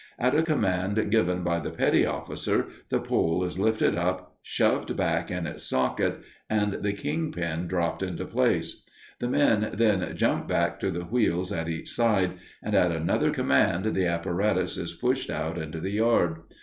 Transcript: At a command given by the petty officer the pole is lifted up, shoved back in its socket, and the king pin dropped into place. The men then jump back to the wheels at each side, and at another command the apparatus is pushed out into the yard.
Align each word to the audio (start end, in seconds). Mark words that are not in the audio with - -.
At 0.17 0.33
a 0.35 0.41
command 0.41 1.11
given 1.11 1.43
by 1.43 1.59
the 1.59 1.69
petty 1.69 2.07
officer 2.07 2.69
the 2.89 2.99
pole 2.99 3.43
is 3.43 3.59
lifted 3.59 3.95
up, 3.95 4.35
shoved 4.41 4.97
back 4.97 5.29
in 5.29 5.45
its 5.45 5.63
socket, 5.63 6.21
and 6.49 6.81
the 6.81 6.93
king 6.93 7.31
pin 7.31 7.67
dropped 7.67 8.01
into 8.01 8.25
place. 8.25 8.81
The 9.19 9.29
men 9.29 9.69
then 9.75 10.17
jump 10.17 10.47
back 10.47 10.79
to 10.79 10.89
the 10.89 11.01
wheels 11.05 11.51
at 11.51 11.69
each 11.69 11.91
side, 11.91 12.39
and 12.63 12.73
at 12.73 12.91
another 12.91 13.29
command 13.29 13.93
the 13.93 14.07
apparatus 14.07 14.75
is 14.75 14.95
pushed 14.95 15.29
out 15.29 15.59
into 15.59 15.79
the 15.79 15.91
yard. 15.91 16.37